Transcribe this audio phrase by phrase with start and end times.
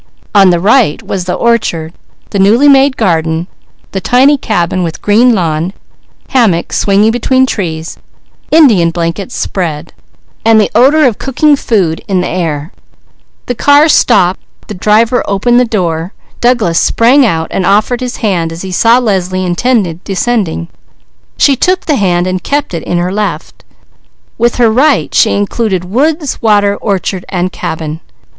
[0.33, 1.93] On the right was the orchard,
[2.31, 3.45] the newly made garden,
[3.91, 5.73] the tiny cabin with green lawn,
[6.29, 7.99] hammocks swinging between trees,
[8.49, 9.93] Indian blankets spread,
[10.43, 12.71] and the odour of cooking food in the air.
[13.45, 20.03] The car stopped, Douglas sprang out and offered his hand as he saw Leslie intended
[20.03, 20.67] descending.
[21.37, 23.63] She took the hand and kept it in her left.
[24.39, 28.01] With her right she included woods, water, orchard and cabin.